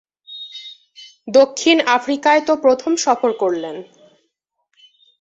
[1.27, 3.75] দক্ষিণ আফ্রিকায় তো প্রথম সফর করলেন।